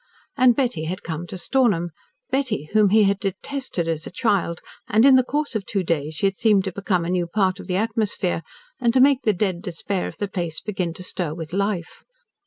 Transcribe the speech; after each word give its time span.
And 0.35 0.55
Betty 0.55 0.85
had 0.85 1.03
come 1.03 1.27
to 1.27 1.37
Stornham 1.37 1.91
Betty 2.31 2.69
whom 2.73 2.89
he 2.89 3.03
had 3.03 3.19
detested 3.19 3.87
as 3.87 4.07
a 4.07 4.11
child 4.11 4.59
and 4.87 5.05
in 5.05 5.13
the 5.15 5.21
course 5.23 5.53
of 5.55 5.63
two 5.63 5.83
days, 5.83 6.15
she 6.15 6.25
had 6.25 6.39
seemed 6.39 6.63
to 6.63 6.71
become 6.71 7.05
a 7.05 7.09
new 7.11 7.27
part 7.27 7.59
of 7.59 7.67
the 7.67 7.75
atmosphere, 7.77 8.41
and 8.79 8.95
to 8.95 8.99
make 8.99 9.21
the 9.21 9.31
dead 9.33 9.61
despair 9.61 10.07
of 10.07 10.17
the 10.17 10.27
place 10.27 10.59
begin 10.59 10.91
to 10.95 11.03
stir 11.03 11.35
with 11.35 11.53
life. 11.53 12.03